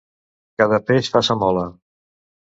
[0.61, 1.67] Cada peix fa sa mola.